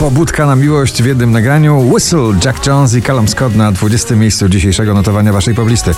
Pobudka 0.00 0.46
na 0.46 0.56
miłość 0.56 1.02
w 1.02 1.06
jednym 1.06 1.30
nagraniu. 1.30 1.92
Whistle, 1.92 2.34
Jack 2.44 2.66
Jones 2.66 2.94
i 2.94 3.02
Callum 3.02 3.28
Scott 3.28 3.54
na 3.54 3.72
20. 3.72 4.16
miejscu 4.16 4.48
dzisiejszego 4.48 4.94
notowania 4.94 5.32
waszej 5.32 5.54
poblisty. 5.54 5.94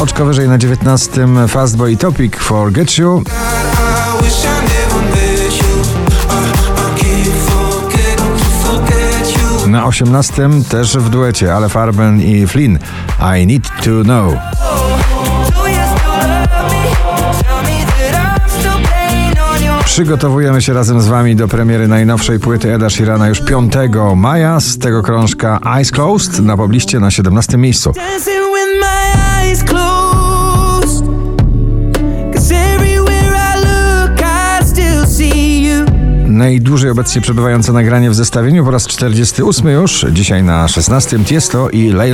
Oczko 0.00 0.24
wyżej 0.24 0.48
na 0.48 0.58
19. 0.58 1.26
Fastboy 1.48 1.96
Topic 1.96 2.36
Forget 2.36 2.98
You. 2.98 3.22
Na 9.80 9.86
18 9.86 10.50
też 10.68 10.96
w 10.96 11.10
duecie 11.10 11.54
Ale 11.54 11.68
Farben 11.68 12.22
i 12.22 12.46
Flynn 12.46 12.78
I 13.40 13.46
Need 13.46 13.68
to 13.68 14.04
Know. 14.04 14.34
Przygotowujemy 19.84 20.62
się 20.62 20.72
razem 20.72 21.00
z 21.00 21.08
Wami 21.08 21.36
do 21.36 21.48
premiery 21.48 21.88
najnowszej 21.88 22.38
płyty 22.38 22.74
Eda 22.74 22.90
Sheerana 22.90 23.28
już 23.28 23.40
5 23.40 23.72
maja. 24.16 24.60
Z 24.60 24.78
tego 24.78 25.02
krążka 25.02 25.58
Eyes 25.76 25.90
Closed 25.90 26.38
na 26.38 26.56
pobliście 26.56 27.00
na 27.00 27.10
17 27.10 27.58
miejscu. 27.58 27.92
Najdłużej 36.40 36.90
obecnie 36.90 37.20
przebywające 37.22 37.72
nagranie 37.72 38.10
w 38.10 38.14
zestawieniu 38.14 38.64
po 38.64 38.70
raz 38.70 38.86
48 38.86 39.68
już, 39.68 40.06
dzisiaj 40.12 40.42
na 40.42 40.68
16 40.68 41.18
Tiesto 41.24 41.70
i 41.70 41.88
Lay 41.88 42.12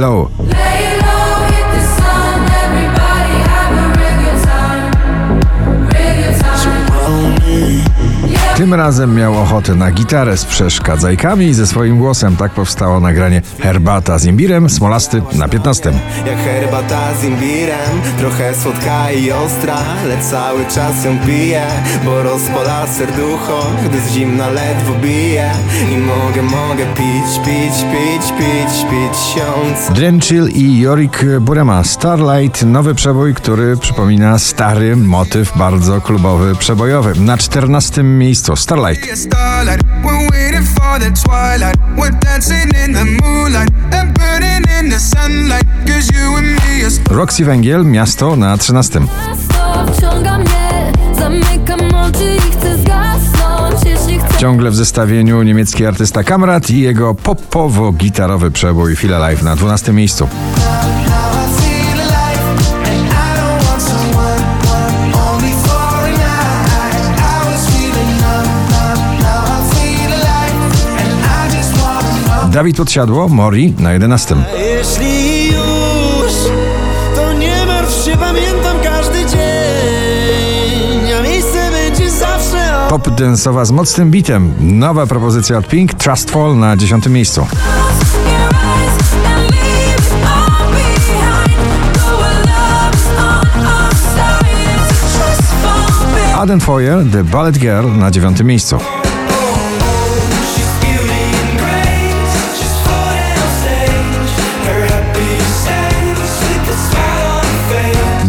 Tym 8.57 8.75
razem 8.75 9.15
miał 9.15 9.39
ochotę 9.39 9.75
na 9.75 9.91
gitarę 9.91 10.37
z 10.37 10.45
przeszkadzajkami 10.45 11.47
i 11.47 11.55
ze 11.55 11.67
swoim 11.67 11.99
głosem. 11.99 12.37
Tak 12.37 12.53
powstało 12.53 13.01
nagranie 13.01 13.43
Herbata 13.61 14.19
z 14.19 14.25
imbirem, 14.25 14.71
smolasty 14.71 15.23
na 15.33 15.49
15. 15.49 15.93
Jak 16.27 16.39
herbata 16.39 17.15
z 17.21 17.25
imbirem, 17.25 18.01
trochę 18.19 18.55
słodka 18.55 19.13
i 19.13 19.33
ostra, 19.33 19.77
ale 20.03 20.19
cały 20.19 20.65
czas 20.75 21.05
ją 21.05 21.19
piję, 21.27 21.67
bo 22.05 22.23
rozpala 22.23 22.87
serducho, 22.87 23.67
gdy 23.85 24.01
z 24.01 24.13
zimna 24.13 24.49
ledwo 24.49 24.95
bije. 25.03 25.51
I 25.93 25.99
mogę, 25.99 26.43
mogę 26.43 26.87
pić, 26.95 27.39
pić, 27.45 27.85
pić, 27.93 28.33
pić, 28.39 28.91
pić 28.91 29.19
siąc. 29.35 29.97
Drenchill 29.97 30.49
i 30.49 30.81
Jorik 30.81 31.25
Burema 31.41 31.85
Starlight, 31.85 32.63
nowy 32.63 32.95
przebój, 32.95 33.35
który 33.35 33.77
przypomina 33.77 34.39
stary 34.39 34.97
motyw 34.97 35.59
bardzo 35.59 36.01
klubowy, 36.01 36.55
przebojowy. 36.55 37.21
Na 37.21 37.39
14 37.39 38.03
miejscu 38.03 38.46
Starlight. 38.55 39.07
Roxy 47.11 47.45
Węgiel, 47.45 47.85
miasto 47.85 48.37
na 48.37 48.57
13. 48.57 49.01
Ciągle 54.39 54.71
w 54.71 54.77
zestawieniu 54.77 55.43
niemiecki 55.43 55.87
artysta 55.87 56.25
Kamrat 56.25 56.71
i 56.71 56.81
jego 56.81 57.15
popowo-gitarowy 57.15 58.51
przebój 58.51 58.97
Feel 58.97 59.15
Alive 59.15 59.43
na 59.43 59.57
12 59.57 59.93
miejscu. 59.93 60.29
Dawid 72.57 72.77
Podsiadło, 72.77 73.29
Mori 73.29 73.75
na 73.79 73.93
11. 73.93 74.37
Jeśli 74.59 75.47
już, 75.47 76.33
to 77.15 77.33
nie 77.33 77.67
martw 77.67 78.05
się, 78.05 78.17
pamiętam 78.17 78.77
każdy 78.85 79.19
dzień, 79.27 81.13
a 81.19 81.23
miejsce 81.23 81.71
będzie 81.71 82.11
zawsze 82.11 82.87
Pop 82.89 83.11
densowa 83.11 83.65
z 83.65 83.71
mocnym 83.71 84.11
bitem. 84.11 84.55
Nowa 84.61 85.07
propozycja 85.07 85.59
od 85.59 85.69
Pink, 85.69 85.95
Trustful 85.95 86.59
na 86.59 86.77
10 86.77 87.07
miejscu. 87.07 87.47
Aden 96.37 96.61
Foyer, 96.61 97.05
The 97.13 97.25
Ballet 97.25 97.59
Girl 97.59 97.89
na 97.99 98.11
9 98.11 98.41
miejscu. 98.41 98.79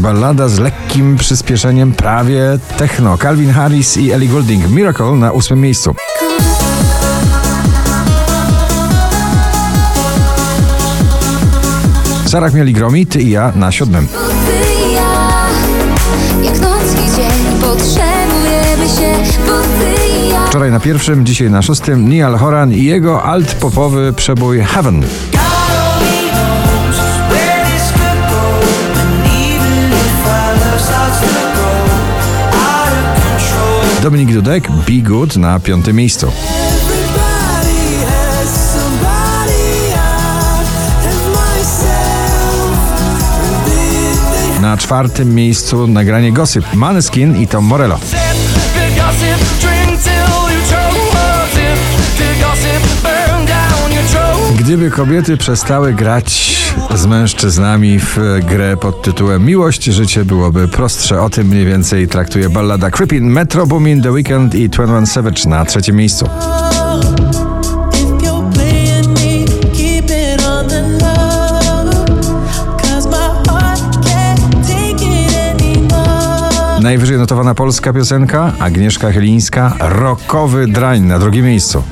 Ballada 0.08 0.50
z 0.50 0.60
lekkim 0.60 1.18
przyspieszeniem 1.18 1.92
prawie 1.92 2.60
techno. 2.78 3.18
Calvin 3.18 3.52
Harris 3.52 3.98
i 3.98 4.12
Ellie 4.12 4.30
Goulding. 4.30 4.70
Miracle 4.70 5.12
na 5.12 5.32
ósmym 5.32 5.62
miejscu. 5.62 5.96
Sarah 12.26 12.54
mieli 12.54 12.74
gromi, 12.74 13.08
ty 13.08 13.22
i 13.22 13.30
ja 13.30 13.52
na 13.56 13.72
siódmym. 13.72 14.08
Wczoraj 20.50 20.72
na 20.72 20.80
pierwszym, 20.80 21.26
dzisiaj 21.26 21.50
na 21.50 21.62
szóstym 21.62 22.10
Niall 22.10 22.38
Horan 22.38 22.74
i 22.74 22.84
jego 22.84 23.24
alt-popowy 23.24 24.14
przebój 24.14 24.64
Heaven. 24.64 25.04
Dominik 34.02 34.34
Dudek, 34.34 34.72
Be 34.72 35.02
Good 35.02 35.36
na 35.38 35.60
piątym 35.60 35.96
miejscu. 35.96 36.32
Na 44.62 44.78
czwartym 44.78 45.36
miejscu 45.36 45.88
nagranie 45.88 46.32
Gossip, 46.32 46.74
Maneskin 46.74 47.42
i 47.42 47.48
Tom 47.48 47.66
Morello. 47.66 48.00
Gdyby 54.78 54.92
kobiety 54.92 55.38
przestały 55.38 55.94
grać 55.94 56.58
z 56.96 57.06
mężczyznami 57.06 58.00
w 58.00 58.18
grę 58.50 58.78
pod 58.78 59.02
tytułem 59.02 59.46
Miłość, 59.46 59.84
życie 59.84 60.26
byłoby 60.26 60.68
prostsze. 60.68 61.22
O 61.22 61.30
tym 61.30 61.48
mniej 61.48 61.66
więcej 61.66 62.08
traktuje 62.08 62.50
ballada 62.50 62.90
Creepin' 62.90 63.22
Metro 63.22 63.68
Boomin, 63.68 64.02
The 64.02 64.12
Weekend 64.12 64.56
i 64.56 64.70
21 64.70 65.06
Savage 65.06 65.50
na 65.50 65.66
trzecim 65.66 65.96
miejscu. 65.96 66.30
Najwyżej 76.82 77.18
notowana 77.18 77.56
polska 77.56 77.94
piosenka 77.94 78.54
Agnieszka 78.60 79.12
Chylińska 79.12 79.74
Rokowy 79.80 80.68
drań 80.68 81.02
na 81.02 81.20
drugim 81.20 81.46
miejscu. 81.46 81.84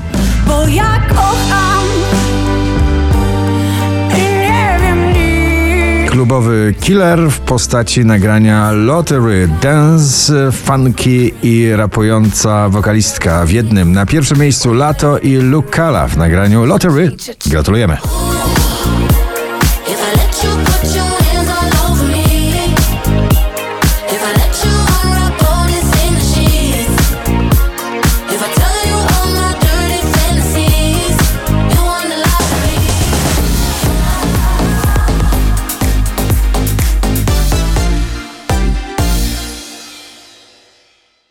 Klubowy 6.26 6.74
killer 6.80 7.30
w 7.30 7.40
postaci 7.40 8.04
nagrania 8.04 8.72
Lottery 8.72 9.48
Dance, 9.62 10.52
funky 10.52 11.34
i 11.42 11.70
rapująca 11.76 12.68
wokalistka 12.68 13.46
w 13.46 13.50
jednym. 13.50 13.92
Na 13.92 14.06
pierwszym 14.06 14.38
miejscu 14.38 14.74
Lato 14.74 15.18
i 15.18 15.36
Luke 15.36 15.70
Kala 15.70 16.08
w 16.08 16.16
nagraniu 16.16 16.64
Lottery. 16.64 17.16
Gratulujemy. 17.46 17.96